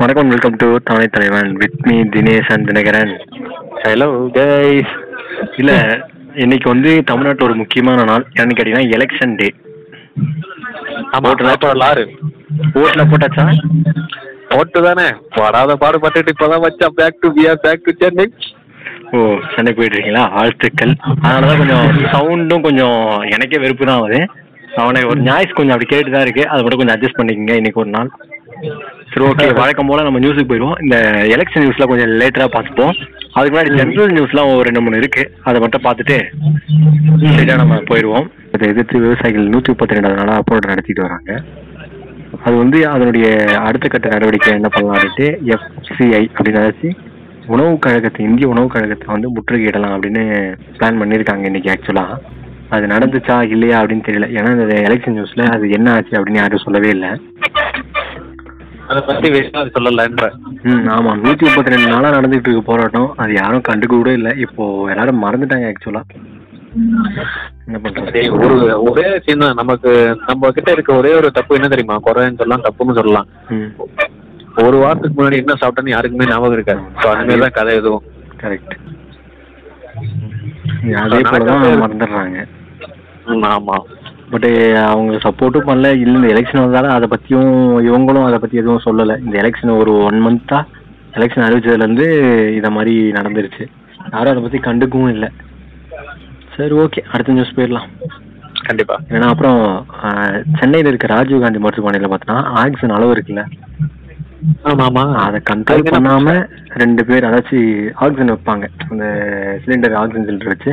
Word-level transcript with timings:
வணக்கம் 0.00 0.28
welcome 0.32 0.56
to 0.60 0.66
Tamil 0.88 1.12
Thalaivan. 1.14 1.48
With 1.60 1.78
me 1.86 1.94
Dinesh 2.14 2.50
and 2.54 2.66
Dinakaran. 2.68 3.12
Hello 3.84 4.06
guys 4.36 4.92
இல்ல 5.60 5.72
இன்னைக்கு 6.42 6.66
வந்து 6.72 6.90
தமிழ்நாட்டில் 7.08 7.46
ஒரு 7.46 7.56
முக்கியமான 7.60 8.04
நாள். 8.10 8.24
என்னன்னு 8.34 8.56
கேட்டீங்கன்னா 8.58 8.90
எலெக்ஷன் 8.96 9.32
டே 9.40 9.48
லாரு 11.82 12.04
ஓட்டுல 12.82 13.06
போட்டாச்சா? 13.12 13.46
ஓட்டு 14.58 14.82
தானே. 14.86 15.06
படாத 15.38 15.76
பாடுபட்டுட்டு 15.82 16.34
இப்பதான் 16.34 16.64
வச்சா 16.66 16.88
back 17.00 17.20
to 17.24 17.30
PR 17.38 17.62
back 17.66 17.84
to 17.88 17.94
Chennai 18.02 18.26
ஓ 19.14 19.18
சென்னை 19.54 19.72
போயிட்டு 19.72 19.96
இருக்கீங்களா 19.96 20.26
வாழ்த்துக்கள். 20.36 20.94
அதனாலதான் 21.26 21.60
கொஞ்சம் 21.62 21.88
சவுண்டும் 22.14 22.66
கொஞ்சம் 22.68 23.00
எனக்கே 23.36 23.62
வெறுப்பு 23.64 23.90
தான் 23.90 24.00
ஆகுது 24.02 24.20
அவனுக்கு 24.84 25.10
ஒரு 25.14 25.20
நாய்ஸ் 25.30 25.58
கொஞ்சம் 25.58 25.76
அப்படி 25.76 25.90
கேட்டு 25.94 26.16
தான் 26.16 26.26
இருக்கு. 26.28 26.46
அதை 26.52 26.60
மட்டும் 26.62 26.82
கொஞ்சம் 26.82 26.96
அட்ஜஸ்ட் 26.96 27.20
பண்ணிக்கங்க 27.20 27.54
இன்னைக்கு 27.60 27.84
ஒரு 27.84 27.92
நாள். 27.98 28.10
சரி 29.18 29.30
ஓகே 29.30 29.46
வழக்கம் 29.58 29.88
போல 29.90 30.02
நம்ம 30.06 30.18
நியூஸுக்கு 30.22 30.50
போயிடுவோம். 30.50 30.80
இந்த 30.82 30.96
எலெக்ஷன் 31.34 31.62
நியூஸ்லாம் 31.62 31.90
கொஞ்சம் 31.92 32.10
லேட்டராக 32.20 32.50
பார்த்துப்போம். 32.54 32.92
அதுக்கு 33.36 33.54
முன்னாடி 33.54 33.70
ஜென்ரல் 33.78 34.12
நியூஸ்லாம் 34.16 34.50
ஒரு 34.50 34.66
ரெண்டு 34.66 34.82
மூணு 34.84 35.00
இருக்கு. 35.00 35.22
அதை 35.48 35.58
மட்டும் 35.62 35.84
பார்த்துட்டு 35.86 36.16
சரியா 37.34 37.56
நம்ம 37.60 37.78
போயிடுவோம். 37.88 38.26
இதை 38.54 38.68
எதிர்த்து 38.72 39.00
விவசாயிகள் 39.04 39.50
நூற்றி 39.54 39.72
முப்பத்தி 39.72 39.96
ரெண்டாவது 39.98 40.20
நாளாக 40.20 40.44
போராட்டம் 40.48 40.72
நடத்திட்டு 40.72 41.04
வராங்க. 41.06 41.30
அது 42.44 42.54
வந்து 42.62 42.78
அதனுடைய 42.92 43.26
அடுத்த 43.66 43.88
கட்ட 43.94 44.12
நடவடிக்கை 44.14 44.52
என்ன 44.58 44.70
பண்ணலாம் 44.76 44.98
அப்படின்ட்டு 44.98 45.28
எஃப்சிஐ 45.54 46.22
அப்படின்னு 46.36 46.62
அழைச்சி 46.62 46.90
உணவு 47.54 47.72
கழகத்தை 47.86 48.22
இந்திய 48.28 48.48
உணவு 48.54 48.70
கழகத்தை 48.76 49.08
வந்து 49.14 49.34
முற்றுகையிடலாம் 49.36 49.96
அப்படின்னு 49.96 50.24
பிளான் 50.78 51.00
பண்ணியிருக்காங்க 51.02 51.50
இன்னைக்கு 51.50 51.72
ஆக்சுவலாக 51.74 52.20
அது 52.76 52.94
நடந்துச்சா 52.94 53.38
இல்லையா 53.56 53.80
அப்படின்னு 53.82 54.06
தெரியல. 54.10 54.28
ஏன்னா 54.38 54.52
இந்த 54.58 54.76
எலெக்ஷன் 54.88 55.18
நியூஸ்ல 55.18 55.44
அது 55.56 55.74
என்ன 55.78 55.96
ஆச்சு 55.96 56.16
அப்படின்னு 56.18 56.42
யாரும் 56.42 56.66
சொல்லவே 56.68 56.90
இல்லை. 56.96 57.12
அதை 58.90 59.00
பத்தி 59.08 59.26
விஷயம் 59.34 59.72
சொல்லலன்ற 59.76 60.26
ம் 60.70 60.86
ஆமாம் 60.94 61.20
நூற்றி 61.24 61.44
முப்பத்தி 61.46 61.72
ரெண்டு 61.74 61.90
நாளாக 61.92 62.14
நடந்துகிட்டு 62.16 62.48
இருக்கு 62.48 62.68
போராட்டம். 62.70 63.08
அது 63.22 63.32
யாரும் 63.40 63.66
கண்டுக்க 63.68 63.92
கூட 63.94 64.12
இல்லை. 64.18 64.32
இப்போ 64.44 64.64
எல்லாரும் 64.92 65.22
மறந்துட்டாங்க 65.24 65.68
என்ன 67.66 67.90
சரி, 68.08 68.22
ஒரு 68.36 68.54
ஒரே 68.88 69.04
விஷயம் 69.14 69.42
தான். 69.44 69.58
நமக்கு 69.60 69.90
நம்ம 70.28 70.50
கிட்ட 70.56 70.70
இருக்க 70.76 70.90
ஒரே 71.00 71.12
ஒரு 71.20 71.28
தப்பு 71.38 71.56
என்ன 71.58 71.68
தெரியுமா? 71.72 71.96
குறைன்னு 72.06 72.40
சொல்லலாம் 72.40 72.66
தப்புன்னு 72.66 72.98
சொல்லலாம். 72.98 73.28
ஒரு 74.66 74.76
வாரத்துக்கு 74.82 75.16
முன்னாடி 75.18 75.40
என்ன 75.42 75.56
சாப்பிட்டேன்னு 75.62 75.94
யாருக்குமே 75.94 76.30
ஞாபகம் 76.32 76.56
இருக்காது. 76.58 76.82
ஸோ 77.02 77.06
அந்த 77.12 77.26
மாதிரி 77.26 77.44
தான் 77.46 77.56
கதை 77.58 77.74
எதுவும். 77.80 78.06
கரெக்ட் 78.42 78.74
அதே 81.02 81.20
போல 81.30 81.44
தான் 81.50 81.82
மறந்துடுறாங்க. 81.82 82.40
ஆமா. 83.54 83.76
பட்டு 84.32 84.50
அவங்க 84.90 85.12
சப்போர்ட்டும் 85.24 85.68
பண்ணல. 85.68 85.90
இல்லை 86.02 86.16
இந்த 86.18 86.28
எலெக்ஷன் 86.34 86.64
வந்தாலும் 86.64 86.94
அதை 86.96 87.06
பற்றியும் 87.12 87.52
இவங்களும் 87.88 88.26
அதை 88.28 88.38
பற்றி 88.42 88.60
எதுவும் 88.62 88.86
சொல்லலை. 88.86 89.16
இந்த 89.24 89.34
எலெக்ஷன் 89.42 89.78
ஒரு 89.82 89.92
ஒன் 90.08 90.18
மந்த்தா 90.26 90.60
எலெக்ஷன் 91.18 91.46
அறிவிச்சதுலேருந்து 91.46 92.06
இதை 92.58 92.70
மாதிரி 92.76 92.94
நடந்துருச்சு. 93.18 93.66
யாரும் 94.14 94.32
அதை 94.32 94.42
பற்றி 94.44 94.60
கண்டுக்கவும் 94.68 95.14
இல்லை. 95.16 95.28
சரி 96.56 96.74
ஓகே 96.84 97.00
அடுத்த 97.12 97.36
நியூஸ் 97.36 97.56
போயிடலாம். 97.56 97.88
கண்டிப்பா. 98.68 98.96
ஏன்னா 99.14 99.26
அப்புறம் 99.32 99.60
சென்னையில் 100.60 100.90
இருக்க 100.90 101.14
ராஜீவ் 101.14 101.42
காந்தி 101.44 101.60
மருத்துவமனையில் 101.64 102.12
பார்த்தோன்னா 102.12 102.42
ஆக்சிஜன் 102.62 102.96
அளவு 102.96 103.14
இருக்குல்ல? 103.16 103.44
அதை 105.24 105.38
கண்ட்ரோல் 105.50 105.90
பண்ணாம 105.94 106.34
ரெண்டு 106.82 107.02
பேர் 107.08 107.26
அதாச்சும் 107.28 107.70
ஆக்சிஜன் 108.04 108.32
வைப்பாங்க. 108.32 108.66
அந்த 108.90 109.04
சிலிண்டர் 109.64 109.98
ஆக்சிஜன் 110.00 110.26
சிலிண்டர் 110.28 110.52
வச்சு. 110.54 110.72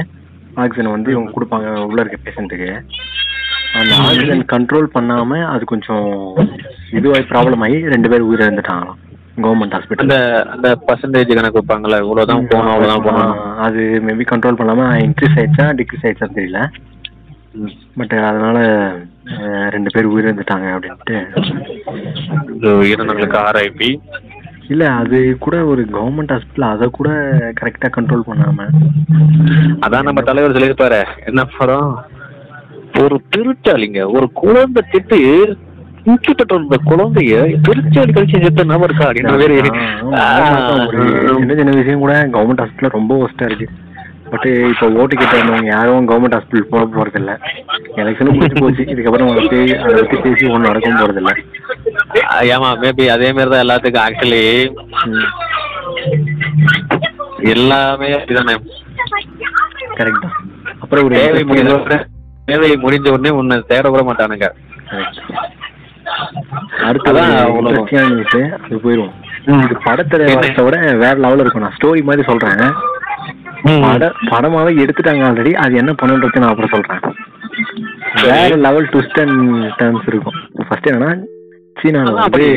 ஆக்சிஜன் 0.58 0.96
வந்து 0.96 1.14
இவங்க 1.14 1.32
கொடுப்பாங்க 1.32 1.70
உள்ள 1.88 2.02
இருக்க 2.02 2.20
பேஷண்ட்டுக்கு 2.26 2.70
அந்த 3.80 3.94
ஆக்சிஜன் 4.04 4.44
கண்ட்ரோல் 4.54 4.94
பண்ணாம 4.94 5.40
அது 5.54 5.64
கொஞ்சம் 5.72 6.08
இதுவாகி 6.98 7.26
ப்ராப்ளம் 7.32 7.64
ஆகி 7.66 7.80
ரெண்டு 7.94 8.12
பேர் 8.12 8.28
உயிரிழந்துட்டாங்களாம் 8.30 9.02
கவர்மெண்ட் 9.44 9.76
ஹாஸ்பிட்டல் 9.76 10.06
அந்த 10.06 10.18
அந்த 10.54 10.68
பர்சன்டேஜ் 10.88 11.38
கணக்கு 11.38 11.60
வைப்பாங்கல்ல 11.60 11.98
இவ்வளவுதான் 12.04 12.50
போகணும் 12.52 12.74
அவ்வளவுதான் 12.74 13.06
போகணும் 13.08 13.40
அது 13.66 13.82
மேபி 14.08 14.26
கண்ட்ரோல் 14.30 14.60
பண்ணாம 14.60 14.86
இன்க்ரீஸ் 15.08 15.38
ஆயிடுச்சா 15.40 15.66
டிக்ரீஸ் 15.80 16.06
ஆயிடுச்சான்னு 16.06 16.38
தெரியல. 16.40 16.62
பட் 18.00 18.14
அதனால 18.30 18.58
ரெண்டு 19.76 19.90
பேர் 19.94 20.10
உயிரிழந்துட்டாங்க 20.14 20.68
அப்படின்ட்டு. 20.74 21.18
இறந்தவங்களுக்கு 22.90 23.38
ஆர்ஐபி 23.44 23.90
இல்ல 24.74 24.84
அது 25.00 25.18
கூட 25.46 25.56
ஒரு 25.72 25.82
கவர்மெண்ட் 25.96 26.34
ஹாஸ்பிட்டல் 26.34 26.72
அதை 26.74 26.86
கூட 26.98 27.10
கரெக்டா 27.60 27.88
கண்ட்ரோல் 27.96 28.28
பண்ணாம. 28.30 28.68
அதான் 29.86 30.08
நம்ம 30.08 30.22
தலைவர் 30.30 30.56
சொல்லியிருப்பாரு. 30.56 31.02
என்ன 31.26 31.44
படம்? 31.58 31.92
ஒரு 33.04 33.16
திருச்சாலிங்க 33.36 34.02
ஒரு 34.18 34.28
குழந்தை 34.42 34.82
திட்டு 34.92 35.18
இன்ஸ்டியூட் 36.10 36.54
வந்த 36.56 36.78
குழந்தைய 36.92 37.36
திருச்சாலி 37.68 38.12
கழிச்சு 38.14 38.44
செத்த 38.44 38.66
நபர் 38.72 38.92
இருக்கா? 38.92 39.08
ஒரு 40.88 41.00
சின்ன 41.40 41.56
சின்ன 41.60 41.76
விஷயம் 41.80 42.04
கூட 42.06 42.16
கவர்மெண்ட் 42.36 42.64
ஹாஸ்பிட்டல் 42.64 42.98
ரொம்ப 43.00 43.14
ஒஸ்டா 43.26 43.48
இருக்கு. 43.50 43.68
பட் 44.32 44.46
இப்போ 44.72 44.86
ஓட்டு 45.00 45.16
கேட்டு 45.20 45.40
வந்தவங்க 45.40 45.70
யாரும் 45.76 46.08
கவர்மெண்ட் 46.10 46.36
ஹாஸ்பிட்டல் 46.38 46.72
போக 46.74 46.86
போறது 46.96 47.20
இல்ல 47.22 47.32
எலெக்ஷனும் 48.02 48.38
முடிஞ்சு 48.38 48.62
போச்சு. 48.64 48.84
இதுக்கப்புறம் 48.94 49.30
வந்து 49.32 49.60
அதை 49.84 49.94
பத்தி 50.02 50.18
பேசி 50.26 50.50
ஒன்றும் 50.54 50.70
நடக்கவும் 50.70 51.02
போறது 51.02 51.22
இல்ல 51.24 51.34
ஏமா 52.56 52.70
மேபி 52.84 53.06
அதே 53.16 53.30
மாதிரி 53.38 53.52
தான் 53.54 53.64
எல்லாத்துக்கும் 53.66 54.06
ஆக்சுவலி 54.06 54.44
எல்லாமே 57.54 58.10
அப்படிதானே 58.18 58.56
கரெக்ட் 60.00 60.28
அப்புறம் 60.84 61.06
ஒரு 61.08 61.16
தேவை 61.22 61.44
முடிஞ்ச 61.52 61.74
உடனே 61.82 62.00
தேவை 62.50 62.72
முடிஞ்ச 62.86 63.08
உடனே 63.16 63.32
உன்னை 63.42 63.56
தேட 63.70 63.86
விட 63.92 64.02
மாட்டானுங்க. 64.08 64.48
அடுத்ததான் 66.88 67.32
நியூஸ் 68.10 68.36
அது 68.66 68.78
போயிடும். 68.84 69.14
இது 69.66 69.76
படத்தை 69.86 70.18
விட 70.66 70.76
வேற 71.04 71.16
லெவலில் 71.24 71.44
இருக்கும் 71.44 71.66
நான் 71.66 71.78
ஸ்டோரி 71.78 72.02
மாதிரி 72.10 72.24
சொல்றேன். 72.30 72.62
பட 73.84 74.08
படமாவே 74.32 74.72
எடுத்துட்டாங்க 74.84 75.24
ஆல்ரெடி 75.28 75.52
அது 75.64 75.74
என்ன 75.82 75.92
பண்ணுன்றது 76.02 76.42
நான் 76.42 76.52
அப்புறம் 76.54 76.74
சொல்றேன். 76.74 77.02
வேற 78.28 78.52
லெவல் 78.66 78.90
ட்விஸ்ட் 78.94 79.20
அண்ட் 79.24 79.40
டர்ன்ஸ் 79.80 80.10
இருக்கும். 80.12 80.38
ஃபர்ஸ்ட் 80.68 80.90
என்னன்னா 80.92 81.12
சீனால 81.80 82.14
வந்து 82.18 82.48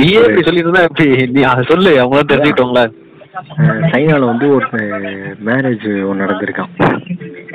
நீயே 0.00 0.20
இப்படி 0.26 0.44
சொல்லியிருந்தா 0.48 0.82
எப்படி? 0.88 1.08
நீ 1.34 1.40
அதை 1.52 1.62
சொல்லு 1.70 1.92
அவங்க 2.02 2.22
தெரிஞ்சுக்கிட்டோங்களா 2.32 2.84
சைனால 3.92 4.22
வந்து 4.32 4.46
ஒரு 4.56 4.66
மேரேஜ் 5.48 5.86
ஒன்று 6.08 6.24
நடந்திருக்கான். 6.24 6.72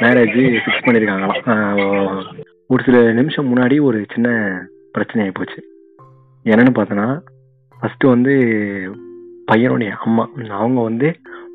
மேரேஜ் 0.03 0.37
ஃபிக்ஸ் 0.63 0.85
பண்ணியிருக்காங்களாம் 0.85 2.25
ஒரு 2.73 2.81
சில 2.87 2.97
நிமிஷம் 3.19 3.49
முன்னாடி 3.51 3.75
ஒரு 3.89 3.99
சின்ன 4.13 4.29
பிரச்சனை 4.95 5.23
ஆகி 5.25 5.33
போச்சு. 5.37 5.59
என்னன்னு 6.45 6.73
பார்த்தோன்னா 6.77 7.07
ஃபர்ஸ்ட் 7.77 8.05
வந்து 8.15 8.33
பையனுடைய 9.51 9.91
அம்மா 10.05 10.23
அவங்க 10.59 10.79
வந்து 10.89 11.07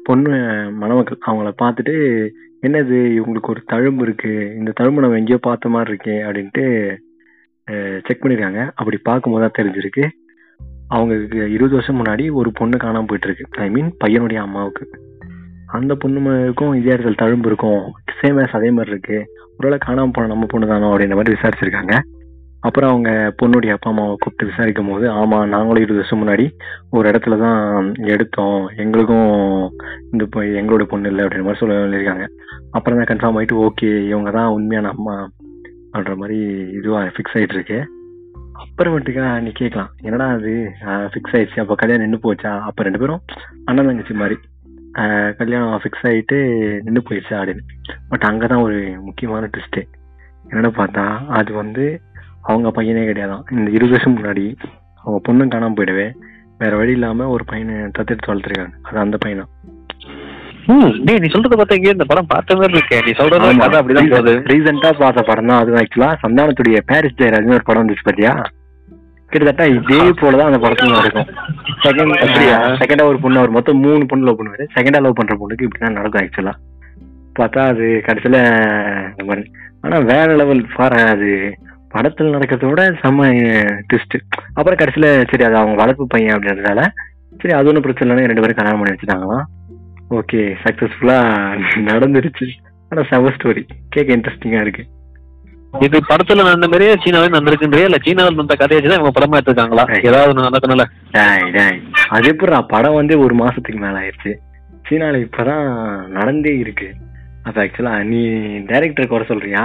பொண்ணு 0.08 0.32
மணமக்கள் 0.80 1.24
அவங்கள 1.28 1.50
பார்த்துட்டு 1.62 1.94
என்னது 2.66 2.96
இவங்களுக்கு 3.16 3.52
ஒரு 3.54 3.62
தழும்பு 3.72 4.04
இருக்கு. 4.06 4.32
இந்த 4.58 4.70
தழும்பு 4.78 5.04
நம்ம 5.04 5.18
எங்கேயோ 5.20 5.38
பார்த்த 5.46 5.72
மாதிரி 5.74 5.90
இருக்கே 5.92 6.16
அப்படின்ட்டு 6.26 6.64
செக் 8.06 8.22
பண்ணியிருக்காங்க 8.22 8.62
அப்படி 8.80 8.96
பார்க்கும்போது 9.08 9.44
தான் 9.44 9.58
தெரிஞ்சிருக்கு. 9.58 10.04
அவங்களுக்கு 10.94 11.38
இருபது 11.54 11.76
வருஷம் 11.76 11.98
முன்னாடி 12.00 12.24
ஒரு 12.40 12.50
பொண்ணு 12.58 12.76
காணாமல் 12.84 13.08
போயிட்டு 13.10 13.28
இருக்கு 13.28 13.62
ஐ 13.66 13.68
மீன் 13.76 13.90
பையனுடைய 14.02 14.40
அம்மாவுக்கு. 14.46 14.84
அந்த 15.76 15.92
பொண்ணுக்கும் 16.02 16.74
இதே 16.80 16.92
இடத்துல 16.94 17.20
தழும்பு 17.22 17.48
இருக்கும். 17.50 17.84
சேம் 18.18 18.42
அதே 18.58 18.70
மாதிரி 18.76 18.92
இருக்கு. 18.94 19.18
ஒருவேளை 19.56 19.78
காணாமல் 19.86 20.14
போன 20.16 20.30
நம்ம 20.32 20.46
பொண்ணு 20.52 20.66
தானோ 20.72 20.90
அப்படின்ற 20.92 21.16
மாதிரி 21.18 21.34
விசாரிச்சிருக்காங்க. 21.36 21.94
அப்புறம் 22.66 22.90
அவங்க 22.92 23.10
பொண்ணுடைய 23.40 23.72
அப்பா 23.76 23.88
அம்மாவை 23.90 24.12
கூப்பிட்டு 24.16 24.48
விசாரிக்கும் 24.50 24.90
போது 24.90 25.06
ஆமா 25.20 25.38
நாங்களும் 25.54 25.82
இருபது 25.82 26.00
வருஷம் 26.00 26.20
முன்னாடி 26.20 26.44
ஒரு 26.96 27.04
இடத்துல 27.10 27.36
தான் 27.44 27.60
எடுத்தோம். 28.14 28.60
எங்களுக்கும் 28.82 29.32
இந்த 30.12 30.24
எங்களோட 30.60 30.84
பொண்ணு 30.92 31.10
இல்லை 31.12 31.24
அப்படின்ற 31.24 31.46
மாதிரி 31.46 31.62
சொல்லியிருக்காங்க. 31.62 32.26
அப்புறம் 32.76 32.98
தான் 33.00 33.10
கன்ஃபார்ம் 33.10 33.38
ஆயிட்டு 33.40 33.58
ஓகே 33.66 33.90
இவங்க 34.10 34.30
தான் 34.38 34.54
உண்மையான 34.56 34.92
அம்மா 34.94 35.16
அப்படின்ற 35.92 36.14
மாதிரி 36.22 36.38
இதுவாக 36.78 37.12
ஃபிக்ஸ் 37.16 37.36
ஆகிட்டு 37.38 37.56
இருக்கு. 37.58 37.78
அப்புறமேட்டுக்கா 38.62 39.26
நீ 39.44 39.50
கேட்கலாம். 39.60 39.92
என்னடா 40.06 40.26
அது? 40.38 40.54
ஃபிக்ஸ் 41.12 41.34
ஆயிடுச்சு. 41.36 41.62
அப்போ 41.62 41.74
கல்யாணம் 41.82 42.04
நின்று 42.04 42.24
போச்சா? 42.26 42.52
அப்போ 42.68 42.82
ரெண்டு 42.88 43.02
பேரும் 43.02 43.22
அண்ணன் 43.68 43.90
தங்கச்சி 43.90 44.16
மாதிரி. 44.22 44.36
கல்யாணம் 45.38 45.80
ஃபிக்ஸ் 45.82 46.06
ஆகிட்டு 46.08 46.36
நின்று 46.86 47.06
போயிடுச்சா 47.06 47.36
அப்படின்னு. 47.40 47.64
பட் 48.10 48.26
அங்கே 48.30 48.46
தான் 48.52 48.64
ஒரு 48.66 48.78
முக்கியமான 49.06 49.48
ட்விஸ்ட்டு 49.54 49.82
என்னன்னு 50.48 50.72
பார்த்தா 50.80 51.04
அது 51.38 51.50
வந்து 51.62 51.84
அவங்க 52.44 52.68
பையனே 52.70 53.02
கிடையாதான் 53.06 53.44
இந்த 53.54 53.68
இருபது 53.70 53.94
வருஷம் 53.94 54.16
முன்னாடி 54.16 54.44
அவங்க 55.04 55.18
பொண்ணும் 55.26 55.52
காணாம 55.52 55.76
போயிடவே 55.76 56.06
வேற 56.60 56.72
வழி 56.76 56.92
இல்லாம 56.92 57.28
ஒரு 57.34 57.44
பையனை 57.44 57.76
தத்தெடுத்து 57.96 58.30
வளர்த்துருக்காங்க 58.30 58.76
அது 58.88 58.98
அந்த 59.00 59.16
பையனா 59.22 59.44
டேய் 61.06 61.20
நீ 61.22 61.28
சொல்றத 61.32 61.54
பார்த்தா 61.54 61.76
எங்கேயோ 61.76 61.94
இந்த 61.94 62.06
படம் 62.10 62.28
பார்த்த 62.28 62.56
மாதிரி 62.56 62.76
இருக்கே 62.76 62.98
நீ 63.06 63.12
சொல்றது 63.16 63.48
கதை 63.56 63.78
அப்படிதான் 63.78 64.12
போகுது 64.14 64.34
ரீசெண்டா 64.50 64.90
பார்த்த 65.00 65.24
படம் 65.24 65.50
தான் 65.50 65.62
அது 65.62 65.80
ஆக்சுவலா 65.80 66.10
சந்தானத்துடைய 66.22 66.78
பாரிஸ் 66.90 67.18
ஜெயராஜ்னு 67.18 67.56
ஒரு 67.56 67.66
படம் 67.66 67.82
வந்துச்சு 67.82 68.06
பாத்தியா 68.06 68.32
கிட்டத்தட்ட 69.30 69.64
இதே 69.74 70.00
போலதான் 70.18 70.48
அந்த 70.50 70.60
படத்துல 70.62 71.00
இருக்கும் 71.00 71.28
செகண்ட் 71.84 72.14
அப்படியா? 72.24 72.56
செகண்டா 72.80 73.04
ஒரு 73.10 73.18
பொண்ணு 73.22 73.40
அவர் 73.40 73.54
மொத்தம் 73.56 73.80
மூணு 73.84 74.04
பொண்ணு 74.06 74.26
லவ் 74.28 74.38
பண்ணுவாரு 74.40 74.64
செகண்டா 74.74 75.00
லவ் 75.04 75.18
பண்ற 75.20 75.34
பொண்ணுக்கு 75.40 75.66
இப்படிதான் 75.66 75.98
நடக்கும் 75.98 76.22
ஆக்சுவலா 76.22 76.54
பார்த்தா 77.36 77.62
அது 77.70 77.86
கடைசியில 78.06 78.40
இந்த 79.08 79.24
மாதிரி 79.24 79.44
ஆனா 79.82 79.96
வேற 80.10 80.28
லெவல் 80.40 80.62
ஃபார் 80.72 80.96
அது 81.06 81.30
படத்துல 81.94 82.34
நடக்கிறத 82.34 82.68
விட 82.70 82.84
செம்ம 83.02 83.28
ட்விஸ்ட் 83.88 84.16
அப்புறம் 84.54 84.78
கடைசியில 84.80 85.08
சரி 85.30 85.44
அது 85.48 85.56
அவங்க 85.60 85.76
வளர்ப்பு 85.82 86.06
பையன் 86.14 86.34
அப்படின்றதால 86.36 86.82
சரி 87.40 87.54
அது 87.58 87.68
ஒன்றும் 87.68 87.84
பிரச்சனை 87.84 88.06
இல்லைன்னு 88.06 88.30
ரெண்டு 88.30 88.42
பேரும் 88.42 88.58
கல்யாணம் 88.58 88.80
பண்ணி 88.80 88.94
வச்சுட்டாங்களாம். 88.94 89.44
ஓகே 90.18 90.40
சக்சஸ்ஃபுல்லா 90.64 91.18
நடந்துருச்சு. 91.90 92.46
ஆனா 92.90 93.02
செவ 93.10 93.30
ஸ்டோரி 93.36 93.62
கேட்க 93.94 94.08
இன்ட்ரெஸ்டிங்கா 94.16 94.60
இருக்கு. 94.64 94.82
இது 95.86 95.96
படத்துல 96.08 96.44
நடந்த 96.48 96.66
மாதிரியே 96.72 96.96
சீனாவே 97.04 97.28
நடந்திருக்குன்றியா 97.34 97.86
இல்ல. 97.88 97.98
சீனாவில் 98.06 98.36
நடந்த 98.36 98.56
கதையை 98.60 98.80
தான் 98.82 98.98
இவங்க 98.98 99.14
படமா 99.16 99.38
எடுத்திருக்காங்களா? 99.38 99.84
ஏதாவது 100.08 100.46
நடக்கணும்ல. 100.46 100.84
அது 102.16 102.28
எப்படிடா 102.32 102.60
படம் 102.74 102.98
வந்து 103.00 103.16
ஒரு 103.24 103.36
மாசத்துக்கு 103.42 103.80
மேல 103.84 104.02
ஆயிடுச்சு 104.02 104.32
சீனால 104.88 105.22
இப்பதான் 105.26 105.66
நடந்தே 106.18 106.52
இருக்கு. 106.64 106.88
அப்ப 107.46 107.56
ஆக்சுவலா 107.64 107.94
நீ 108.12 108.20
டைரக்டர் 108.70 109.12
குறை 109.12 109.26
சொல்றியா? 109.32 109.64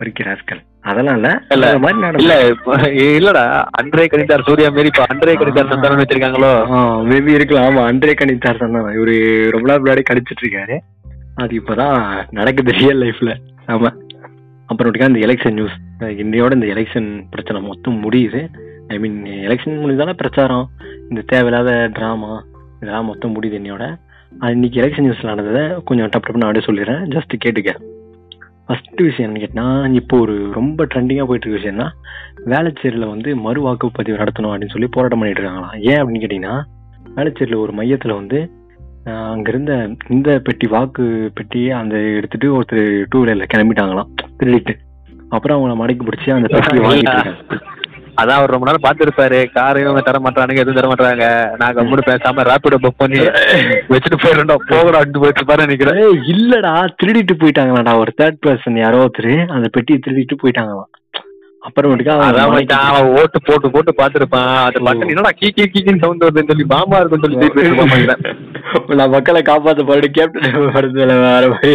வரிக்கிறார்கள் 0.00 0.60
அதெல்லாம் 0.84 1.16
இல்ல 1.54 1.66
மாதிரி 1.82 2.22
இல்ல 2.22 2.34
இல்லடா 3.16 3.42
அன்றே 3.78 4.04
கணித்தார் 4.06 4.46
சூர்யா 4.46 4.68
மாரி 4.76 4.90
இப்ப 4.92 5.04
அன்றே 5.10 5.34
கணித்தார் 5.40 5.72
சந்தானம் 5.72 6.00
வச்சிருக்காங்களோ? 6.02 6.52
மேபி 7.10 7.30
இருக்கலாம். 7.38 7.66
ஆமா 7.68 7.82
அன்றே 7.90 8.14
கணித்தார் 8.20 8.62
தான் 8.62 8.94
இவரு 8.98 9.14
ரொம்ப 9.54 9.68
நாள் 9.70 9.82
முன்னாடி 9.82 10.04
கணிச்சிட்டு 10.10 10.44
இருக்காரு 10.44 10.76
அது 11.42 11.52
இப்பதான் 11.60 11.98
நடக்குது 12.38 12.76
ரியல் 12.78 13.02
லைஃப்ல 13.04 13.32
ஆமா. 13.74 13.90
அப்புறம் 14.68 15.06
அந்த 15.10 15.20
எலெக்ஷன் 15.26 15.56
நியூஸ் 15.58 15.76
இன்னையோட 16.22 16.52
இந்த 16.58 16.68
எலெக்ஷன் 16.74 17.08
பிரச்சனை 17.32 17.60
மொத்தம் 17.68 18.02
முடியுது. 18.04 18.40
ஐ 18.92 18.98
மீன் 18.98 19.18
எலெக்ஷன் 19.46 19.80
முடிஞ்சாலும் 19.82 20.20
பிரச்சாரம். 20.22 20.66
இந்த 21.10 21.20
தேவையில்லாத 21.32 21.70
ட்ராமா 21.96 22.32
இதெல்லாம் 22.82 23.08
மொத்தம் 23.10 23.34
முடியுது 23.36 23.58
இன்னையோட. 23.60 23.84
அது 24.32 24.52
இன்னைக்கு 24.56 24.80
எலெக்ஷன் 24.82 25.06
நியூஸ்ல 25.06 25.30
நடந்ததை 25.32 25.62
கொஞ்சம் 25.88 26.10
டப் 26.12 26.26
டப்னு 26.26 26.46
அப்படியே 26.46 26.66
சொல்லிடுறேன். 26.68 27.02
ஜஸ்ட் 27.14 27.34
கேட்டுக்க. 27.44 27.72
ஃபர்ஸ்ட் 28.70 29.00
விஷயம் 29.02 29.28
என்ன 29.28 29.40
கேட்டா 29.40 29.64
இப்போ 29.98 30.16
ஒரு 30.20 30.34
ரொம்ப 30.52 30.84
ட்ரெண்டிங்காக 30.90 31.26
போயிட்டு 31.26 31.46
இருக்க 31.46 31.60
விஷயம்னா 31.60 31.86
வேளச்சேரியில் 32.46 33.12
வந்து 33.12 33.30
மறு 33.44 33.60
வாக்குப்பதிவு 33.64 34.20
நடத்தணும் 34.20 34.50
அப்படின்னு 34.50 34.74
சொல்லி 34.74 34.88
போராட்டம் 34.92 35.20
பண்ணிட்டு 35.20 35.40
இருக்காங்களாம் 35.40 35.76
ஏன் 35.88 36.00
அப்படின்னு 36.00 36.22
கேட்டிங்கன்னா 36.22 36.56
வேளச்சேரியில் 37.16 37.62
ஒரு 37.62 37.72
மையத்தில் 37.72 38.18
வந்து 38.18 38.38
ஆஹ், 39.06 39.30
அங்க 39.30 39.48
இருந்த 39.48 39.72
இந்த 40.10 40.30
பெட்டி 40.46 40.66
வாக்கு 40.72 41.04
பெட்டியை 41.36 41.70
அந்த 41.78 41.96
எடுத்துட்டு 42.16 42.48
ஒருத்தர் 42.56 42.82
டூ 43.10 43.20
வீலர்ல 43.20 43.46
கிளம்பிட்டாங்களாம் 43.46 44.10
திருடிட்டு. 44.40 44.74
அப்புறம் 45.30 45.56
அவங்கள 45.56 45.74
மடக்கி 45.78 46.02
பிடிச்சி 46.04 46.34
அந்த 46.34 46.48
பெட்டியை 46.54 46.82
வாங்கிட்டு 46.84 47.14
இருக்காங்க. 47.16 47.60
அதான் 48.20 48.38
அவர் 48.38 48.54
ரொம்ப 48.54 48.66
நாள் 48.68 48.84
பாத்துருப்பாரு 48.86 49.38
காரையும் 49.56 50.08
தர 50.08 50.18
மாட்டானுங்க 50.24 50.62
எதுவும் 50.62 50.78
தர 50.78 50.88
மாட்டாங்க 50.90 51.26
நாங்க 51.56 51.84
மூணு 51.84 52.02
பேசாம 52.06 52.44
ராபிடோ 52.50 52.80
புக் 52.84 53.00
பண்ணி 53.02 53.20
வச்சுட்டு 53.92 54.18
போயிடா 54.24 54.56
போகடா 54.72 55.00
போயிட்டு 55.22 55.40
இருப்பாரு 55.40 55.66
நினைக்கிறேன். 55.66 56.00
இல்லடா 56.34 56.74
திருடிட்டு 57.02 57.36
போயிட்டாங்களாடா. 57.42 57.94
ஒரு 57.96 58.12
தேர்ட் 58.20 58.42
பர்சன் 58.46 58.80
யாரோ 58.84 59.04
ஒருத்தர் 59.04 59.32
அந்த 59.56 59.68
பெட்டியை 59.76 60.00
திருடிட்டு 60.06 60.40
போயிட்டாங்களாம். 60.42 60.90
அப்புறமேட்டுக்கா 61.66 62.14
அவன் 62.90 63.10
ஓட்டு 63.20 63.38
போட்டு 63.48 63.68
போட்டு 63.74 63.92
பாத்துருப்பான் 63.98 64.52
அது 64.66 64.84
பட்டன் 64.86 65.12
என்னடா 65.12 65.32
கீ 65.40 65.48
கீ 65.56 65.64
கீக்கின்னு 65.72 66.02
சவுண்ட் 66.04 66.24
வருதுன்னு 66.26 66.50
சொல்லி 66.52 66.66
பாம்பா 66.74 67.00
இருக்குன்னு 67.00 67.26
சொல்லி 67.26 67.74
போமாட்டேன். 67.80 68.38
நான் 68.98 69.14
மக்களை 69.14 69.40
காப்பாத்த 69.48 69.84
பாடு 69.90 70.08
கேப்டன் 70.18 70.68
படத்துல 70.76 71.14
வேற 71.26 71.44
மாதிரி 71.52 71.72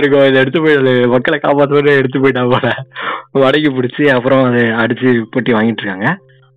இருக்கும். 0.00 0.26
இதை 0.30 0.38
எடுத்து 0.42 0.62
போயிடு 0.64 0.94
மக்களை 1.14 1.38
காப்பாத்த 1.46 1.76
பாடு 1.78 1.98
எடுத்து 2.02 2.22
போயிட்டா 2.24 2.44
போல. 2.54 2.72
வடக்கி 3.42 3.70
பிடிச்சி 3.78 4.06
அப்புறம் 4.16 4.42
அதை 4.50 4.62
அடிச்சு 4.82 5.10
போட்டி 5.34 5.52
வாங்கிட்டு 5.56 5.84
இருக்காங்க. 5.84 6.08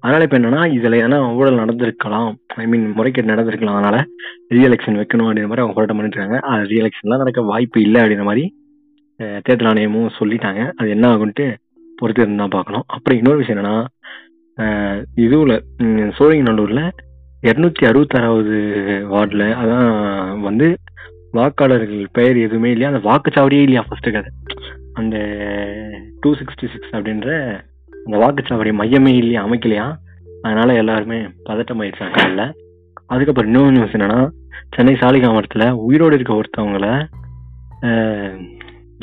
அதனால 0.03 0.25
இப்ப 0.27 0.37
என்னன்னா 0.39 0.61
இதுல 0.77 0.95
ஏன்னா 1.05 1.17
ஊழல் 1.39 1.59
நடந்திருக்கலாம். 1.63 2.31
ஐ 2.61 2.65
மீன் 2.71 2.87
முறைகேடு 2.97 3.31
நடந்திருக்கலாம். 3.33 3.77
அதனால 3.79 3.97
ரீஎலெக்ஷன் 4.55 4.99
வைக்கணும் 5.01 5.27
அப்படின்ற 5.27 5.51
மாதிரி 5.51 5.63
அவங்க 5.63 5.75
போராட்டம் 5.77 5.99
பண்ணிட்டு 5.99 6.19
இருக்காங்க. 6.19 6.39
அது 6.53 6.63
ரீஎலெக்ஷன்லாம் 6.71 7.23
நடக்க 7.23 7.41
வாய்ப்பு 7.51 7.81
இல்லை 7.87 7.99
அப்படின்ற 8.01 8.25
மாதிரி 8.29 8.45
தேர்தல் 9.47 9.69
ஆணையமும் 9.71 10.15
சொல்லிட்டாங்க. 10.19 10.61
அது 10.79 10.89
என்ன 10.95 11.05
ஆகுன்ட்டு 11.13 11.45
பொறுத்து 12.03 12.25
இருந்தால் 12.25 12.55
பார்க்கணும். 12.55 12.85
அப்புறம் 12.95 13.19
இன்னொரு 13.21 13.41
விஷயம் 13.41 13.59
என்னன்னா 13.59 13.77
இதுவில் 15.25 15.55
சோழிங்கநல்லூரில் 16.17 16.85
இரநூத்தி 17.49 17.83
அறுபத்தாறாவது 17.89 18.57
வார்டில் 19.13 19.45
அதான் 19.61 19.87
வந்து 20.47 20.67
வாக்காளர்கள் 21.37 22.03
பெயர் 22.17 22.37
எதுவுமே 22.45 22.71
இல்லையா? 22.73 22.91
அந்த 22.91 23.01
வாக்குச்சாவடியே 23.09 23.63
இல்லையா 23.67 23.83
ஃபர்ஸ்ட் 23.87 24.09
கதை. 24.15 24.31
அந்த 24.99 25.15
டூ 26.21 26.31
சிக்ஸ்டி 26.39 26.67
சிக்ஸ் 26.73 26.93
அப்படின்ற 26.97 27.29
அந்த 28.05 28.15
வாக்குச்சாவடி 28.23 28.71
மையமே 28.81 29.13
இல்லையா? 29.21 29.41
அமைக்கலையா? 29.47 29.87
அதனால 30.45 30.73
எல்லாருமே 30.81 31.19
பதட்டம் 31.49 31.81
ஆயிடுச்சாங்க 31.83 32.15
காலைல 32.17 32.45
அதுக்கப்புறம் 33.13 33.49
இன்னொரு 33.49 33.83
விஷயம் 33.85 34.03
என்னன்னா 34.03 34.21
சென்னை 34.75 34.93
சாலிகாமரத்தில் 35.01 35.67
உயிரோடு 35.87 36.15
இருக்க 36.17 36.41
ஒருத்தவங்கள 36.41 36.87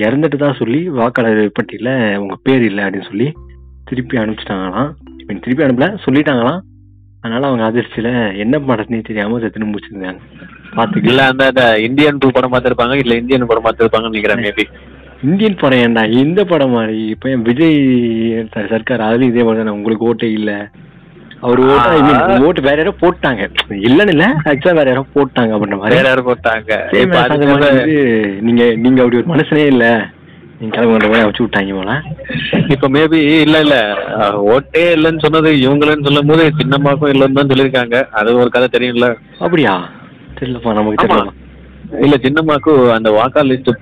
இறந்துட்டு 0.01 0.37
தான் 0.37 0.57
சொல்லி 0.59 0.89
வாக்காளர் 0.89 1.51
பட்டியலில் 1.53 2.17
உங்க 2.17 2.37
பேர் 2.43 2.63
இல்லை 2.63 2.85
அப்படின்னு 2.85 3.09
சொல்லி 3.09 3.33
திருப்பி 3.85 4.19
அனுப்பிச்சிட்டாங்களாம். 4.19 4.91
Mean, 5.29 5.41
திருப்பி 5.41 5.65
அனுப்பல 5.65 5.99
சொல்லிட்டாங்களாம். 6.07 6.61
அதனால 7.21 7.47
அவங்க 7.47 7.65
அதிர்ச்சியில 7.71 8.37
என்ன 8.37 8.59
படத்துனே 8.59 9.05
தெரியாம 9.05 9.39
செத்துன்னு 9.39 9.73
முடிச்சிருந்தாங்க. 9.73 10.19
பாத்துக்கல 10.77 11.05
இல்ல 11.05 11.27
அந்த 11.27 11.81
இந்தியன் 11.81 12.19
டூ 12.19 12.31
படம் 12.31 12.53
பார்த்திருப்பாங்க 12.53 12.95
இல்ல 12.95 13.15
இந்தியன் 13.15 13.47
படம் 13.47 13.65
பார்த்திருப்பாங்கன்னு 13.65 14.11
நினைக்கிறேன் 14.11 14.45
மேபி 14.45 14.65
இந்தியன் 15.23 15.57
படம் 15.57 15.79
ஏன்டா 15.79 16.11
இந்த 16.11 16.45
படம் 16.45 16.71
மாதிரி? 16.71 17.07
இப்ப 17.07 17.31
என் 17.31 17.43
விஜய் 17.43 17.79
சாரி 18.51 18.69
சர்க்கார் 18.69 19.01
அதுலயும் 19.01 19.33
இதே 19.33 19.43
மாதிரி 19.43 19.69
உங்களுக்கு 19.69 20.15
ஓட்டே 20.15 20.33
இல்ல. 20.33 20.71
அவர் 21.47 21.61
ஓட்டு 21.73 22.45
ஓட்டு 22.47 22.61
வேற 22.67 22.77
யாரோ 22.81 22.93
போட்டாங்க. 23.03 23.43
இல்லன்னு 23.89 24.13
இல்ல 24.15 24.25
ஆக்சுவலா 24.51 24.79
வேற 24.79 24.89
யாரோ 24.93 25.05
போட்டாங்க 25.17 25.53
அப்படின்ற 25.57 25.79
மாதிரி. 25.81 25.97
வேற 25.99 26.09
யாரும் 26.11 26.29
போட்டாங்க. 26.31 26.73
நீங்க 28.49 28.63
நீங்க 28.85 28.99
அப்படி 29.05 29.21
ஒரு 29.21 29.31
மனுஷனே 29.35 29.67
இல்ல. 29.75 29.87
நீங்க 30.61 30.81
வச்சு 31.27 31.45
விட்டாங்க 31.45 31.75
போல 31.77 31.93
இப்ப 32.75 32.89
மேபி 32.97 33.19
இல்ல 33.45 33.57
இல்ல. 33.65 33.77
ஓட்டே 34.55 34.83
இல்லைன்னு 34.97 35.25
சொன்னது 35.25 35.51
இவங்களன்னு 35.65 36.07
சொல்லும் 36.09 36.31
போது 36.31 36.45
சின்னம்மாக்கும் 36.59 37.13
இல்லைன்னு 37.15 37.39
தான் 37.39 37.51
சொல்லியிருக்காங்க. 37.53 37.97
அது 38.19 38.37
ஒரு 38.43 38.51
கதை 38.57 38.69
தெரியும்ல. 38.75 39.09
அப்படியா? 39.47 39.75
தெரியலப்பா 40.41 40.75
நமக்கு 40.79 41.03
தெரியல. 41.05 41.33
இல்ல 42.07 42.17
சின்னம்மாக்கு 42.25 42.73
அந்த 42.97 43.09
வாக்காளர் 43.19 43.51
லிஸ்ட் 43.53 43.73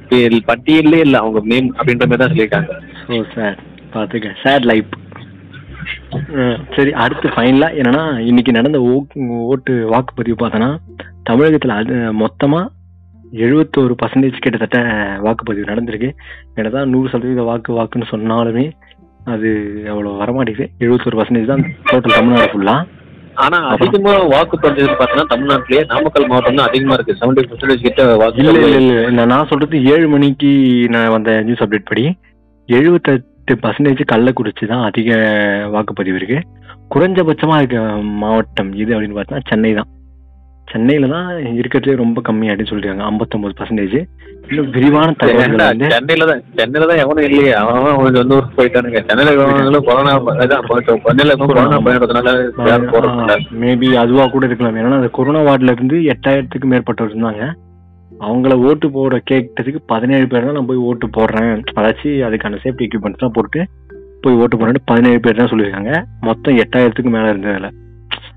பட்டியலே 0.50 1.00
இல்ல. 1.06 1.16
அவங்க 1.24 1.40
நேம் 1.52 1.70
அப்படின்ற 1.78 2.06
மாதிரி 2.06 2.22
தான் 2.22 2.32
சொல்லியிருக்காங்க. 2.34 2.70
ஓ 3.08 3.24
சார் 3.34 3.58
பார்த்துக்க 3.94 4.30
சேட் 4.44 4.66
லைஃப் 4.72 4.90
சரி 6.76 6.90
அடுத்து 7.04 7.28
ஃபைனலா 7.34 7.68
என்னன்னா 7.80 8.04
இன்னைக்கு 8.30 8.52
நடந்த 8.58 8.78
ஓட்டு 9.46 9.74
வாக்குப்பதிவு 9.94 10.36
பார்த்தோன்னா 10.40 10.70
தமிழகத்துல 11.30 11.78
அது 11.82 11.94
மொத்தமா 12.22 12.60
எழுபத்தோரு 13.44 13.94
பர்சன்டேஜ் 14.00 14.44
கிட்டத்தட்ட 14.44 14.78
வாக்குப்பதிவு 15.24 15.70
நடந்திருக்கு. 15.70 16.08
என்னதான் 16.58 16.92
நூறு 16.92 17.08
சதவீத 17.12 17.42
வாக்கு 17.48 17.70
வாக்குன்னு 17.78 18.12
சொன்னாலுமே 18.12 18.64
அது 19.32 19.48
அவ்வளவு 19.92 20.20
வரமாட்டேங்குது. 20.22 20.66
எழுபத்தோரு 20.84 21.18
பர்சன்டேஜ் 21.18 21.50
தான் 21.52 21.64
டோட்டல் 21.90 22.16
தமிழ்நாடு 22.18 22.52
ஃபுல்லா 22.52 22.76
ஆனா 23.44 23.58
அதிகமா 23.74 24.12
வாக்கு 24.32 24.56
பஞ்சது 24.62 24.88
பார்த்தீங்கன்னா 24.92 25.30
தமிழ்நாட்டிலேயே 25.32 25.82
நாமக்கல் 25.90 26.28
மாவட்டம் 26.30 26.58
தான் 26.60 26.68
அதிகமா 26.70 26.94
இருக்கு. 26.96 27.18
செவன்டி 27.20 27.44
பர்சன்டேஜ் 27.50 27.84
கிட்ட 27.86 28.06
வாக்கு 28.22 28.40
இல்ல 28.42 28.54
இல்ல 28.60 28.78
இல்ல. 28.80 29.26
நான் 29.32 29.50
சொல்றது 29.52 29.82
ஏழு 29.94 30.08
மணிக்கு 30.14 30.52
நான் 30.94 31.14
வந்த 31.16 31.34
நியூஸ் 31.48 31.64
அப்டேட் 31.66 31.90
படி 31.92 32.06
எழுபத்தெட்டு 33.48 33.64
பர்சன்டேஜ் 33.64 34.10
கள்ளக்குறிச்சி 34.12 34.64
தான் 34.70 34.86
அதிக 34.88 35.10
வாக்குப்பதிவு 35.74 36.18
இருக்கு. 36.20 36.38
குறைஞ்சபட்சமா 36.94 37.54
இருக்க 37.60 37.78
மாவட்டம் 38.22 38.70
இது 38.82 38.90
அப்படின்னு 38.94 39.18
பார்த்தா 39.18 39.40
சென்னை 39.50 39.70
தான். 39.78 39.88
சென்னையில 40.68 41.08
தான் 41.12 41.28
இருக்கிறதுலே 41.58 41.94
ரொம்ப 42.00 42.18
கம்மி 42.26 42.48
அப்படின்னு 42.50 42.70
சொல்லிருக்காங்க 42.70 43.04
ஐம்பத்தொன்பது 43.10 43.54
பர்சன்டேஜ் 43.60 43.94
இன்னும் 44.50 44.68
விரிவான 44.74 45.14
தகவல்கள் 45.20 45.62
வந்து 45.62 45.86
சென்னையில 45.94 46.26
தான் 46.30 46.42
சென்னையில 46.58 46.88
தான் 46.90 47.00
எவனும் 47.04 47.26
இல்லையே. 47.28 47.52
அவன் 47.60 47.88
அவன் 47.92 48.18
சொந்த 48.18 48.36
ஊருக்கு 48.38 48.58
போயிட்டானுங்க. 48.58 49.00
சென்னையில 49.08 49.32
கொரோனா 49.88 50.12
சென்னையில 51.06 51.36
கொரோனா 51.42 51.78
பயணத்தினால 51.86 52.34
மேபி 53.62 53.90
அதுவா 54.02 54.26
கூட 54.34 54.44
இருக்கலாம். 54.50 54.78
ஏன்னா 54.82 55.00
அந்த 55.00 55.10
கொரோனா 55.18 55.42
வார்டுல 55.48 55.74
இருந்து 55.76 55.98
எட்டாயிரத்துக்கு 56.14 56.70
மேற்பட்டவர் 56.74 57.14
இருந்தாங்க. 57.14 57.46
அவங்கள 58.26 58.54
ஓட்டு 58.68 58.86
போட 58.96 59.16
கேட்டதுக்கு 59.30 59.80
பதினேழு 59.92 60.26
பேர் 60.30 60.46
தான் 60.46 60.56
நான் 60.58 60.70
போய் 60.70 60.84
ஓட்டு 60.88 61.06
போடுறேன். 61.16 61.52
அதாச்சும் 61.78 62.24
அதுக்கான 62.28 62.58
சேஃப்டி 62.64 62.86
எக்யூப்மெண்ட்ஸ் 62.86 63.24
தான் 63.24 63.34
போட்டு 63.36 63.60
போய் 64.22 64.38
ஓட்டு 64.42 64.56
போடுறேன் 64.56 64.88
பதினேழு 64.90 65.20
பேர் 65.24 65.40
தான் 65.40 65.50
சொல்லியிருக்காங்க. 65.52 65.92
மொத்தம் 66.28 66.58
எட்டாயிரத்துக்கு 66.62 67.12
மேல 67.16 67.32
இருந்ததுல 67.32 67.70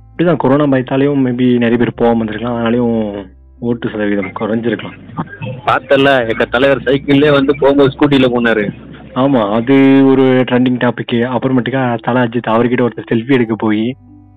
இப்படிதான் 0.09 0.41
கொரோனா 0.43 0.65
பயத்தாலையும் 0.73 1.23
மேபி 1.27 1.47
நிறைய 1.63 1.77
பேர் 1.81 1.99
போகாம 2.01 2.19
இருந்திருக்கலாம். 2.21 2.57
அதனாலையும் 2.57 2.97
ஓட்டு 3.69 3.91
சதவீதம் 3.93 4.37
குறைஞ்சிருக்கலாம். 4.39 4.97
பார்த்தல 5.67 6.13
எங்க 6.31 6.45
தலைவர் 6.55 6.85
சைக்கிள்லயே 6.87 7.31
வந்து 7.37 7.53
போகும்போது 7.61 7.93
ஸ்கூட்டில 7.95 8.29
போனாரு. 8.35 8.65
ஆமா 9.23 9.41
அது 9.57 9.75
ஒரு 10.11 10.25
ட்ரெண்டிங் 10.49 10.79
டாபிக் 10.83 11.17
அப்புறமேட்டுக்கா 11.35 11.83
தல 12.07 12.25
அஜித் 12.25 12.53
அவர்கிட்ட 12.53 12.85
ஒருத்தர் 12.85 13.09
செல்ஃபி 13.11 13.37
எடுக்க 13.37 13.55
போய் 13.65 13.83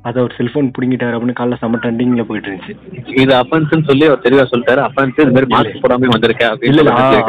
அதை 0.04 0.18
ஒரு 0.22 0.34
செல்போன் 0.36 0.72
பிடிங்கிட்டாரு 0.76 1.14
அப்படின்னு 1.16 1.36
காலைல 1.38 1.56
செம்ம 1.60 1.78
ட்ரெண்டிங்ல 1.82 2.22
போயிட்டு 2.22 2.48
இருந்துச்சு. 2.48 2.72
இது 3.22 3.32
அப்பன்ஸ் 3.34 3.86
சொல்லி 3.88 4.04
அவர் 4.06 4.24
தெளிவா 4.24 4.44
சொல்லிட்டாரு. 4.50 4.80
அப்பன்ஸ் 4.86 5.20
இந்த 5.20 5.34
மாதிரி 5.36 5.48
மாஸ்க் 5.54 5.82
போடாம 5.84 6.10
வந்திருக்கேன் 6.14 6.64
இல்ல. 6.70 6.82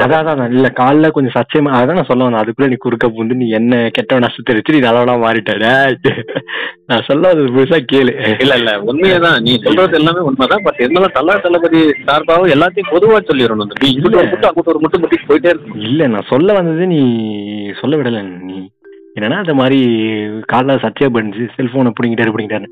அதான் 0.03 0.19
அதான். 0.23 0.53
இல்ல 0.55 0.69
காலைல 0.79 1.11
கொஞ்சம் 1.11 1.35
சச்சயமா 1.37 1.71
அதான் 1.79 1.99
நான் 1.99 2.09
சொல்ல 2.09 2.23
வந்தேன். 2.23 2.41
அதுக்குள்ள 2.43 2.67
நீ 2.67 2.77
குறுக்க 2.77 3.09
புந்து 3.09 3.35
நீ 3.35 3.47
என்ன 3.51 3.89
கெட்ட 3.97 4.19
நஷ்டத்தை 4.19 4.49
தெரிச்சு 4.49 4.75
நீ 4.75 4.79
நல்லவனா 4.79 5.15
மாறிட்டாரு 5.23 5.71
நான் 6.89 7.05
சொல்ல 7.07 7.23
வந்தது 7.27 7.53
புதுசா 7.55 7.79
கேளு. 7.91 8.11
இல்ல 8.43 8.53
இல்ல. 8.55 8.71
உண்மையதான். 8.89 9.39
நீ 9.41 9.53
சொல்றது 9.59 9.97
எல்லாமே 9.97 10.23
உண்மைதான். 10.29 10.63
பட் 10.63 10.79
இருந்தாலும் 10.79 11.15
தலா 11.15 11.35
தளபதி 11.37 11.79
சார்பாகவும் 12.07 12.53
எல்லாத்தையும் 12.55 12.91
பொதுவா 12.93 13.19
சொல்லிடணும். 13.29 13.67
இந்த 13.67 13.87
இங்கிட்டு 13.91 14.21
ஒரு 14.21 14.29
முட்டு 14.33 14.49
அங்கிட்டு 14.49 14.73
ஒரு 14.73 14.81
முட்டு 14.83 15.01
முட்டிட்டு 15.03 15.29
போயிட்டே 15.31 15.51
இருக்கும் 15.53 15.81
இல்ல 15.81 16.07
நான் 16.07 16.29
சொல்ல 16.29 16.53
வந்தது 16.53 16.85
நீ 16.93 17.01
சொல்ல 17.81 17.95
விடல. 17.97 18.19
நீ 18.47 18.57
என்னன்னா 19.15 19.37
அந்த 19.43 19.53
மாதிரி 19.59 19.79
காலைல 20.51 20.77
சர்ச்சை 20.83 21.09
பண்ணிச்சு 21.15 21.45
செல்போனை 21.57 21.91
பிடிங்கிட்டாரு 21.97 22.33
பிடிங்கிட்டாரு 22.35 22.67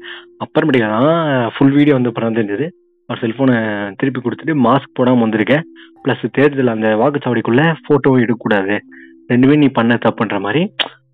அப்புறமேட்டுக்கு 0.46 0.90
தான் 0.96 1.52
ஃபுல் 1.56 1.76
வீடியோ 1.78 1.96
வந்து 1.98 2.12
அப்புறம் 2.12 2.38
தெரிஞ்சது 2.40 2.68
அவர் 3.10 3.22
செல்போனை 3.24 3.56
திருப்பி 4.00 4.20
கொடுத்துட்டு 4.22 4.56
மாஸ்க் 4.66 4.98
போடாம 5.00 5.24
வந்திருக்கேன் 5.26 5.64
ப்ளஸ் 6.06 6.26
தேர்தல் 6.38 6.74
அந்த 6.74 6.88
வாக்குச்சாவடிக்குள்ள 7.02 7.64
போட்டோவும் 7.88 8.24
எடுக்கக்கூடாது. 8.24 8.76
ரெண்டுமே 9.32 9.56
நீ 9.62 9.68
பண்ண 9.78 9.94
தப்புன்ற 10.06 10.38
மாதிரி 10.46 10.62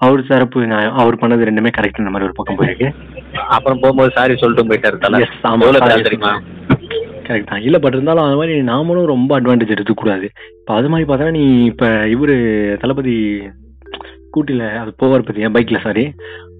அவர் 0.05 0.21
தரப்பு 0.29 0.59
அவர் 1.01 1.21
பண்ணது 1.21 1.47
ரெண்டுமே 1.49 1.71
கரெக்ட்ன்ற 1.77 2.11
மாதிரி 2.13 2.27
ஒரு 2.27 2.37
பக்கம் 2.37 2.59
போயிருக்கு. 2.59 2.87
அப்புறம் 3.55 3.81
போகும்போது 3.83 4.11
சாரி 4.17 4.35
சொல்லிட்டு 4.43 4.69
போயிட்டாரு 4.69 6.07
தெரியுமா? 6.07 6.33
கரெக்ட் 7.27 7.51
தான். 7.51 7.63
இல்ல 7.67 7.77
பட் 7.81 7.95
இருந்தாலும் 7.95 8.25
அது 8.27 8.37
மாதிரி 8.41 8.53
நாமளும் 8.69 9.11
ரொம்ப 9.13 9.31
அட்வான்டேஜ் 9.39 9.73
எடுத்துக்கூடாது 9.75 10.27
இப்போ 10.59 10.73
அது 10.77 10.89
மாதிரி 10.93 11.07
பார்த்தா 11.09 11.33
நீ 11.39 11.43
இப்ப 11.71 11.85
இவரு 12.13 12.37
தளபதி 12.83 13.15
ஸ்கூட்டில 14.29 14.65
அது 14.81 14.91
போவார் 15.01 15.27
பத்தியா 15.27 15.51
பைக்ல 15.55 15.79
சாரி 15.87 16.05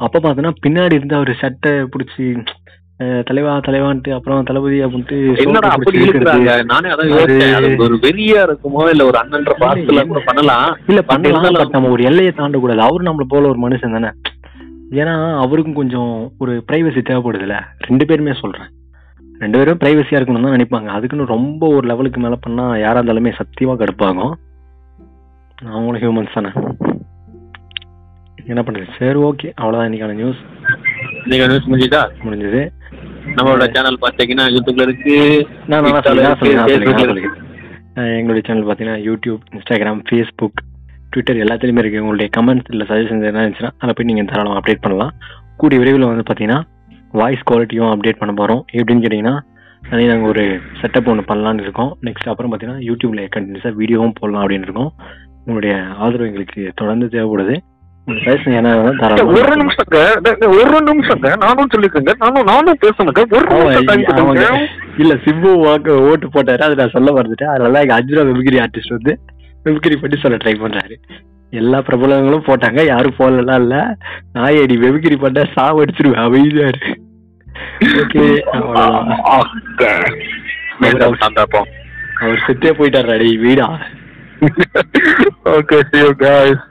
அப்ப 0.05 0.19
பார்த்தோன்னா 0.23 0.53
பின்னாடி 0.65 0.99
இருந்து 0.99 1.19
அவர் 1.19 1.41
சட்டை 1.43 1.73
பிடிச்சி 1.93 2.27
தலைவா 3.27 3.51
தலைவான்ட்டு 3.65 4.09
அப்புறம் 4.15 4.47
தளபதி 4.47 4.77
அப்படின்ட்டு. 4.85 5.17
நானே 6.71 6.87
அதான் 6.93 7.11
யோசிச்சேன் 7.11 7.53
அது 7.57 7.67
ஒரு 7.85 7.95
வெறியா 8.05 8.39
இருக்குமோ 8.47 8.81
இல்ல 8.93 9.03
ஒரு 9.09 9.17
அண்ணன்ற 9.21 9.53
பாசத்துல 9.61 10.03
கூட 10.09 10.21
பண்ணலாம். 10.29 10.65
இல்ல 10.91 11.01
பண்ணலாம் 11.11 11.45
நம்ம 11.75 11.91
ஒரு 11.95 12.03
எல்லையை 12.09 12.33
தாண்டக்கூடாது. 12.39 12.83
அவரு 12.87 13.07
நம்மள 13.09 13.27
போல 13.33 13.49
ஒரு 13.51 13.61
மனுஷன் 13.65 13.95
தானே. 13.97 14.11
ஏன்னா 14.99 15.15
அவருக்கும் 15.45 15.79
கொஞ்சம் 15.79 16.11
ஒரு 16.43 16.55
பிரைவசி 16.71 17.03
தேவைப்படுதுல்ல 17.09 17.57
ரெண்டு 17.87 18.07
பேருமே 18.09 18.35
சொல்றேன். 18.41 18.69
ரெண்டு 19.43 19.57
பேரும் 19.59 19.81
பிரைவசியா 19.83 20.19
இருக்கணும் 20.19 20.47
தான் 20.47 20.57
நினைப்பாங்க. 20.57 20.91
அதுக்குன்னு 20.97 21.33
ரொம்ப 21.35 21.71
ஒரு 21.77 21.85
லெவலுக்கு 21.91 22.25
மேல 22.25 22.37
பண்ணா 22.45 22.65
யாரா 22.85 22.99
இருந்தாலுமே 22.99 23.33
சத்தியமா 23.39 23.75
கடுப்பாகும். 23.83 24.33
அவங்களும் 25.75 26.03
ஹியூமன்ஸ் 26.03 26.37
தானே. 26.37 26.53
என்ன 28.51 28.61
பண்றது? 28.65 28.87
சரி 28.99 29.19
ஓகே. 29.29 29.47
அவ்வளவுதான். 29.61 29.87
இன்னைக்கான 29.89 30.15
நியூஸ் 30.21 30.39
நீங்க 31.31 31.45
நியூஸ் 31.51 31.67
முடிஞ்சுதா? 31.71 32.01
முடிஞ்சது. 32.25 32.61
நம்மளோட 33.37 33.65
சேனல் 33.75 33.97
பாத்தீங்கன்னா 34.05 34.45
யூடியூப்ல 34.55 34.85
இருக்கு 34.87 35.15
எங்களுடைய 38.17 38.43
சேனல் 38.47 38.67
பார்த்தீங்கன்னா 38.67 38.99
யூடியூப் 39.07 39.41
இன்ஸ்டாகிராம் 39.57 40.01
ஃபேஸ்புக் 40.07 40.59
ட்விட்டர் 41.11 41.39
எல்லாத்துலேயுமே 41.43 41.81
இருக்குது 41.81 42.03
உங்களுடைய 42.05 42.29
கமெண்ட்ஸ் 42.37 42.69
இல்லை 42.73 42.85
சஜஷன்ஸ் 42.89 43.27
என்ன 43.29 43.43
இருந்துச்சுன்னா 43.43 43.71
அதில் 43.81 43.95
போய் 43.97 44.07
நீங்கள் 44.09 44.29
தாராளமாக 44.31 44.59
அப்டேட் 44.59 44.83
பண்ணலாம். 44.85 45.13
கூடிய 45.61 45.77
விரைவில் 45.81 46.09
வந்து 46.09 46.25
பார்த்தீங்கன்னா 46.27 46.59
வாய்ஸ் 47.19 47.47
குவாலிட்டியும் 47.51 47.91
அப்டேட் 47.93 48.21
பண்ண 48.21 48.33
போகிறோம் 48.39 48.61
எப்படின்னு 48.79 49.03
கேட்டிங்கன்னா 49.05 49.35
அதே 49.91 50.05
நாங்கள் 50.11 50.29
ஒரு 50.33 50.43
செட்டப் 50.81 51.09
ஒன்று 51.11 51.29
பண்ணலான்னு 51.31 51.65
இருக்கோம். 51.65 51.91
நெக்ஸ்ட் 52.07 52.29
அப்புறம் 52.31 52.51
பார்த்தீங்கன்னா 52.51 52.83
யூடியூப்ல 52.89 53.23
கண்டினியூஸாக 53.35 53.79
வீடியோவும் 53.81 54.17
போடலாம் 54.19 54.43
அப்படின்னு 54.45 54.67
இருக்கோம். 54.67 54.91
உங்களுடைய 55.39 55.75
ஆதரவு 56.03 56.29
எங்களுக்கு 56.29 56.71
தொடர்ந்து 56.75 57.05
தேவைப்படுது. 57.15 57.57
ஒரு 58.09 59.55
நிமிஷங்க. 59.55 60.27
ஒரு 60.47 60.77
நிமிஷங்க. 60.77 61.37
நானும் 61.37 61.69
சொல்லிக்கங்க. 61.77 62.11
நானும் 62.17 62.43
நானும் 62.43 62.77
பேசணுங்க 62.81 63.23
ஒரு. 63.29 64.67
இல்ல 64.97 65.13
சிம்பு 65.13 65.61
வாக்கு 65.61 66.01
ஓட்டு 66.01 66.27
போட்டாரு. 66.27 66.61
அது 66.61 66.75
நான் 66.75 66.89
சொல்ல 66.89 67.11
மறந்துட்டேன். 67.11 67.55
அதனால 67.55 67.79
எங்க 67.79 68.01
அஜுரா 68.01 68.27
வெபிகிரி 68.27 68.65
ஆர்டிஸ்ட் 68.65 68.89
வந்து 68.89 69.19
வெபிகிரி 69.65 69.95
பண்ணி 70.01 70.19
சொல்ல 70.19 70.37
ட்ரை 70.37 70.53
பண்றாரு. 70.55 70.95
எல்லா 71.49 71.77
பிரபலங்களும் 71.77 72.47
போட்டாங்க. 72.47 72.85
யாரும் 72.85 73.15
போடலாம் 73.17 73.61
இல்ல. 73.61 73.97
நாயடி 74.33 75.15
பண்ண 75.15 75.43
அமைதியா 76.13 76.67
இரு. 76.67 77.01
ஓகே 77.79 78.39
அவ்வளவுதான். 78.39 79.63
Okay. 79.77 80.21
மீண்டும் 80.79 81.15
சந்தர்ப்பம் 81.19 81.67
அவர் 82.19 82.43
செத்தே 82.47 82.71
போயிட்டாரு 82.77 83.13
அடி 83.13 83.37
வீடா. 83.37 83.79
Okay 85.45 85.81
see 85.91 85.99
you 85.99 86.11
guys. 86.17 86.67